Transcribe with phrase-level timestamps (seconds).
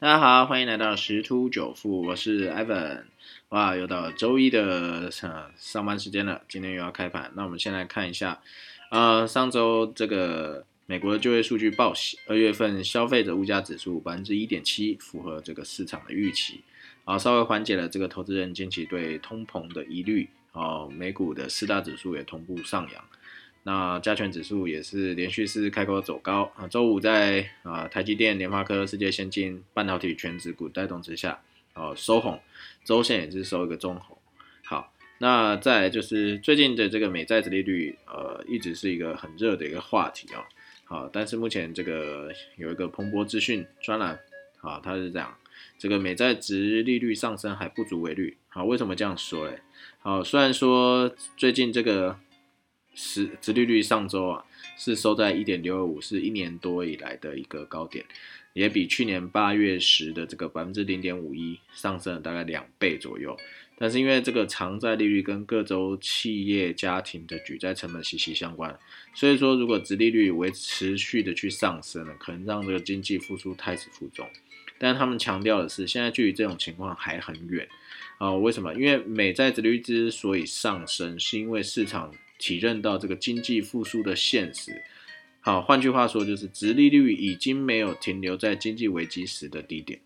[0.00, 3.04] 大家好，欢迎来到十突九富，我是 Evan。
[3.50, 7.30] 哇，又到周一的呃上班时间了，今天又要开盘。
[7.36, 8.42] 那我们先来看一下，
[8.90, 16.62] 呃，上周这个美国的就业数据报喜，二月份消费者物价指数百分之一点七，符合这个市场的预期，
[17.04, 20.28] 啊，稍微缓解了这个投资人近期对通膨的疑虑。
[20.52, 23.04] 哦，美股的四大指数也同步上扬。
[23.66, 26.68] 那加权指数也是连续四开高走高啊。
[26.68, 31.40] 周五在啊台积电、联发科、世界先进半导体全指股带动之下，
[31.72, 32.38] 哦收红，
[32.84, 34.18] 周线也是收一个中红。
[34.66, 40.44] 好，那再就是最近的这个美债殖利率，呃，一直是一个很热的一个话题哦。
[40.84, 44.20] 好，但是目前这个有一个彭博资讯专栏
[44.60, 45.34] 啊，它是这样，
[45.78, 48.36] 这个美债值利率上升还不足为虑。
[48.48, 49.60] 好，为什么这样说嘞？
[50.00, 52.18] 好，虽然说最近这个。
[52.94, 54.44] 十殖利率上周啊
[54.76, 58.04] 是收在一点六二五，是一年多以来的一个高点，
[58.52, 63.36] 也比去年八月时的这个百分之零点五一上升了大概两倍左右。
[63.76, 68.78] 但是因为这个偿债利率跟各州企业家庭的举债成本息息相关，
[69.12, 74.28] 所以说如果殖利率维持续的去上升了，可能让这个经济复苏态势负重。
[74.78, 77.68] 但是他们强调的是，现在距离这种情况还很远
[78.18, 78.32] 啊？
[78.32, 78.72] 为什么？
[78.74, 82.12] 因为美债殖利率之所以上升，是因为市场。
[82.38, 84.82] 体认到这个经济复苏的现实，
[85.40, 90.00] 好，换句话说就是，殖利率已经没有停留在经济危机时的低点，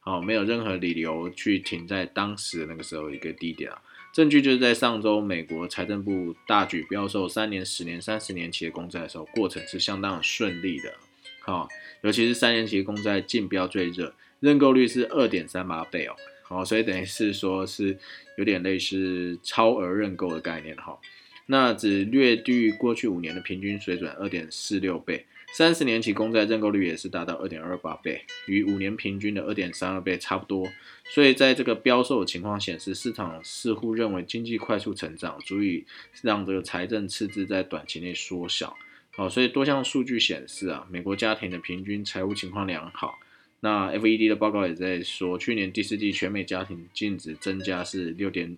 [0.00, 3.82] 好，没有任何理由去停在当时那个时候一个低点啊。
[4.12, 10.94] 证据就是在上周，美国财政部大举标售三年、十年、三十年期的公债的时候，过程是相当顺利的，
[11.40, 11.68] 好，
[12.02, 17.98] 尤其是三年期公债竞标最热，认购率是二点三八倍哦，好，所以等于是说是
[18.38, 20.98] 有点类似超额认购的概念哈。
[21.46, 30.68] 那只略低于过去五年的平均水准二点四六倍，三十年期公债认购率也是达到二点二八倍，与五年平均的二点三二倍差不多。
[31.14, 35.86] 所以在这个标售的情况显示，市场似乎认为经济快速成长足以
[36.20, 38.76] 让这个财政赤字在短期内缩小。
[39.14, 43.18] 好，所以多项数据显示啊，美国家庭的平均财务情况良好。
[43.60, 48.56] 那 FED 的报告也在说，去年第四季全美家庭净值增加是六点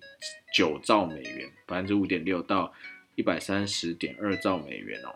[0.53, 2.75] 九兆美元，百分之五点六到
[3.15, 5.15] 一百三十点二兆美元哦。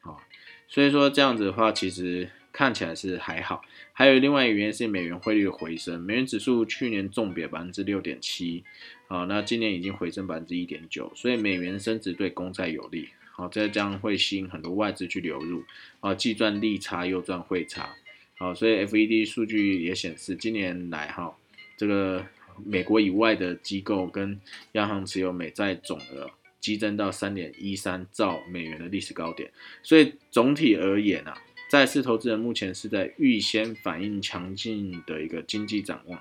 [0.00, 0.20] 好，
[0.68, 3.62] 所以说这样子的话，其实看起来是还好。
[3.92, 8.62] 还有另外一个原因是美元汇率的回升，美元指数去年重贬百分之六点七，
[9.08, 13.08] 好，那今年已经回升百分之一点九，所以美元升值对公债有利。
[13.34, 15.64] 好，这将会吸引很多外资去流入，
[16.00, 17.94] 啊，既赚利差又赚汇差。
[18.42, 21.32] 好，所以 FED 数据也显示，今年来哈，
[21.76, 22.26] 这个
[22.64, 24.36] 美国以外的机构跟
[24.72, 29.48] 央行持有美债总额激增到三点一三兆美元的历史高点。
[29.84, 31.38] 所以总体而言啊，
[31.70, 36.20] 债市投资人目前是在预先反映强劲的一个经济展望，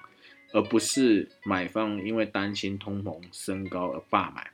[0.53, 4.47] 而不是买方因为担心通膨升高而罢买。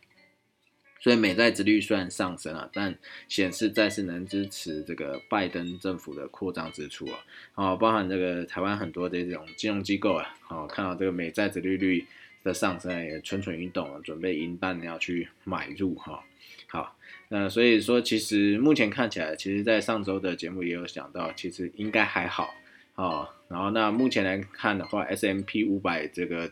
[1.00, 2.94] 所以美债殖率虽然上升了，但
[3.28, 7.20] 显示债市能支持这个拜登政府的扩张支出啊，
[7.56, 12.06] 哦，包含这个台湾很多的这种金融机构啊，哦，看到这个美债殖利率
[12.44, 16.24] 的上升，也蠢蠢欲动啊，准备银弹要去买入哈。
[16.70, 16.98] 好，
[17.30, 22.54] 那所以说，其实目前看起来，其实在上周的节目也有讲到，其实应该还好
[22.96, 23.30] 哦。
[23.48, 26.52] 然后那目前来看的话，S M P 五百这个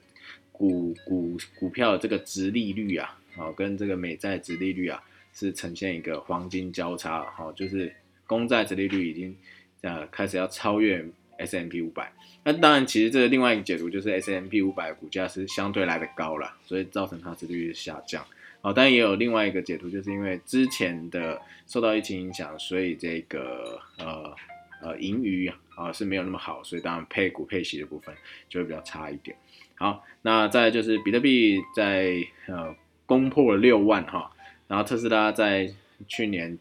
[0.52, 3.18] 股股股票这个值利率啊。
[3.36, 5.04] 好，跟这个美债值利率啊，
[5.34, 7.94] 是呈现一个黄金交叉，好，就是
[8.26, 9.36] 公债值利率已经
[9.82, 11.06] 呃开始要超越
[11.38, 12.12] S M P 五百。
[12.46, 18.26] 那当然，其实这个另外一个解读就是 S M P 五百股价是相对来的高了，所以造成它值利率下降。
[18.62, 24.34] 好，但也有另外一个解读，就是因为之前的受到疫情影响，所以这个呃
[24.82, 28.16] 呃盈余啊是没有那么好，所以当然配股配息的部分
[28.48, 29.36] 就会比较差一点。
[29.76, 32.16] 好，那再就是比特币在
[32.48, 32.74] 呃。
[33.06, 34.32] 攻破了六万哈，
[34.68, 35.74] 然后特斯拉在
[36.08, 36.58] 去年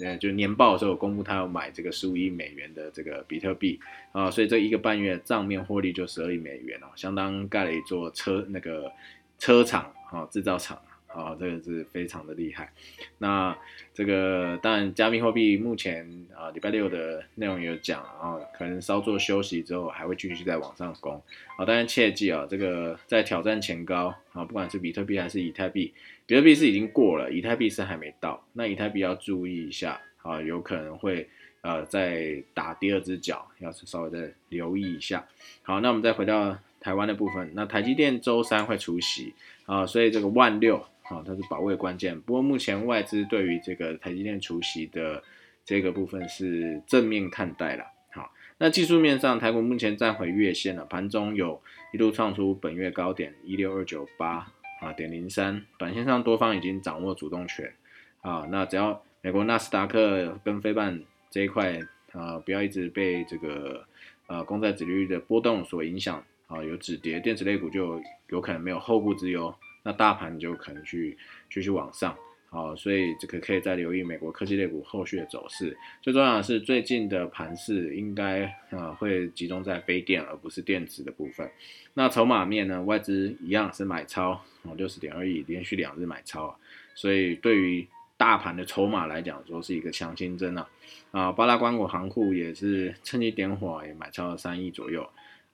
[0.00, 3.78] 呃就年报的时候公布，他要买这个十五亿美元的这个比特币
[4.12, 8.90] 啊，所以这一个半月账面获利就十二亿美元哦，相当盖了一座车那个
[9.38, 10.78] 车厂啊制造厂。
[11.08, 12.72] 啊，这个是非常的厉害。
[13.18, 13.56] 那
[13.94, 16.06] 这个当然，加密货币目前
[16.36, 21.20] 啊，礼拜六的内容有讲啊，可能稍作休息之后，还会继续在往上攻。
[21.56, 25.92] 啊，当然切记啊，这个在挑战前高啊，不管是比特币还是以太币，
[26.26, 28.44] 比特币是已经过了，以太币是还没到。
[28.52, 31.26] 那以太币要注意一下啊，有可能会
[31.62, 35.26] 呃再打第二只脚，要稍微再留意一下。
[35.62, 39.32] 好，那我们再回到台湾的部分，那台积电周三会出席
[39.64, 40.84] 啊，所以这个万六。
[41.08, 42.20] 好，它是保卫关键。
[42.20, 45.22] 不过目前外资对于这个台积电除息的
[45.64, 47.84] 这个部分是正面看待了。
[48.12, 51.62] 好，那技术面上，台股目前站回月线了，盘中有
[51.94, 54.52] 一度创出本月高点一六二九八
[54.82, 57.72] 啊点零三，短线上多方已经掌握主动权
[58.20, 58.46] 啊。
[58.50, 61.80] 那只要美国纳斯达克跟非办这一块
[62.12, 63.82] 啊，不要一直被这个
[64.26, 69.54] 呃公债利率的波动所影响啊，有止跌，电子类股就有可能没有后顾之忧，
[69.88, 71.16] 那大盘就可能去
[71.48, 72.14] 继续往上。
[72.50, 75.74] 好，所以这个可以再留意美国科技类股后续的走势。
[76.02, 81.50] 最重要的是，最近的盘势应该啊会集中在非电而不是电子的部分。
[81.94, 84.32] 那筹码面呢，外资一样是买超
[84.62, 86.56] 哦，六十点二亿，连续两日买超啊。
[86.94, 87.86] 所以对于
[88.18, 90.68] 大盘的筹码来讲，说是一个强心针啊。
[91.12, 95.08] 啊，巴拉关谷行库也是趁机点火，也买超了三亿左右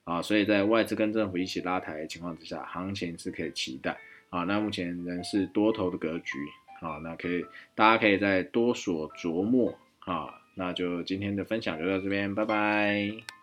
[0.05, 0.21] 啊。
[0.21, 3.97] 所以在外资跟政府一起拉抬的情况之下，行情是可以期待
[4.35, 4.43] 啊。
[4.43, 6.37] 那目前仍是多头的格局。
[6.81, 9.73] 好，那可以，大家可以再多所琢磨。
[9.99, 13.34] 好，那就今天的分享就到这边，拜拜。